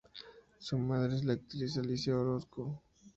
Su 0.57 0.79
madre 0.79 1.13
es 1.15 1.23
la 1.25 1.33
actriz 1.33 1.77
Alicia 1.77 2.17
Orozco. 2.17 2.81